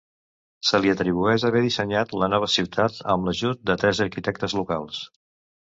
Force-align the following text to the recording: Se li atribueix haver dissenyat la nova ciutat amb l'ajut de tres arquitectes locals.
Se 0.69 0.79
li 0.85 0.93
atribueix 0.93 1.45
haver 1.49 1.61
dissenyat 1.65 2.15
la 2.23 2.31
nova 2.35 2.49
ciutat 2.55 2.99
amb 3.15 3.29
l'ajut 3.31 3.63
de 3.73 3.79
tres 3.85 4.05
arquitectes 4.09 4.59
locals. 4.65 5.07